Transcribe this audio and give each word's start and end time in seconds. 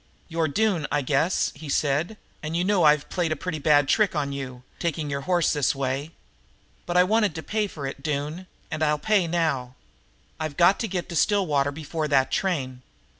"You're 0.29 0.47
Doone, 0.47 0.87
I 0.91 1.03
guess," 1.03 1.51
he 1.53 1.69
said, 1.69 2.17
"and 2.41 2.57
you 2.57 2.63
know 2.63 2.79
that 2.79 2.85
I've 2.87 3.09
played 3.09 3.31
a 3.31 3.35
pretty 3.35 3.59
bad 3.59 3.87
trick 3.87 4.15
on 4.15 4.31
you, 4.31 4.63
taking 4.79 5.11
your 5.11 5.21
hoss 5.21 5.53
this 5.53 5.75
way. 5.75 6.09
But 6.87 6.97
I 6.97 7.03
wanted 7.03 7.35
to 7.35 7.43
pay 7.43 7.67
for 7.67 7.85
it, 7.85 8.01
Doone, 8.01 8.47
and 8.71 8.81
I'll 8.81 8.97
pay 8.97 9.27
now. 9.27 9.75
I've 10.39 10.57
got 10.57 10.79
to 10.79 10.87
get 10.87 11.07
to 11.09 11.15
Stillwater 11.15 11.71
before 11.71 12.07
that 12.07 12.31
train. 12.31 12.81